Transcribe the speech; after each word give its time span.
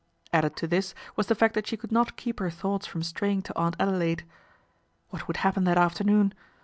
Added 0.33 0.55
to 0.55 0.65
this 0.67 0.95
was 1.15 1.27
the 1.27 1.35
fact 1.35 1.53
that 1.53 1.67
she 1.67 1.77
could 1.77 1.91
not 1.91 2.17
keep 2.17 2.39
her 2.39 2.49
thoughts 2.49 2.87
from 2.87 3.03
straying 3.03 3.43
to 3.43 3.55
Aunt 3.55 3.75
Adelaide. 3.79 4.25
What 5.11 5.27
would 5.27 5.37
happen 5.37 5.63
that 5.65 5.77
afternoon 5.77 6.33